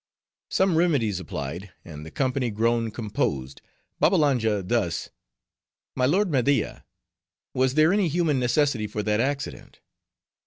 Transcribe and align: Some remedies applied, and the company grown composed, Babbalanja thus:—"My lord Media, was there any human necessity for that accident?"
Some 0.49 0.77
remedies 0.77 1.19
applied, 1.19 1.71
and 1.85 2.03
the 2.03 2.09
company 2.09 2.49
grown 2.49 2.89
composed, 2.89 3.61
Babbalanja 3.99 4.63
thus:—"My 4.63 6.07
lord 6.07 6.31
Media, 6.31 6.85
was 7.53 7.75
there 7.75 7.93
any 7.93 8.07
human 8.07 8.39
necessity 8.39 8.87
for 8.87 9.03
that 9.03 9.19
accident?" 9.19 9.79